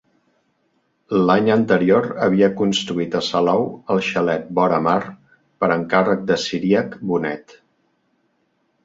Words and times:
L'any 1.29 1.49
anterior 1.55 2.07
havia 2.27 2.49
construït 2.61 3.17
a 3.19 3.21
Salou 3.27 3.61
el 3.97 4.01
Xalet 4.07 4.47
Vora 4.61 4.79
Mar 4.87 4.95
per 5.65 5.71
encàrrec 5.77 6.25
de 6.33 6.39
Ciríac 6.45 6.97
Bonet. 7.13 7.55